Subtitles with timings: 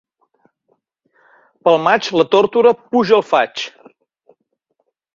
[1.69, 3.67] Pel maig la tórtora puja al faig.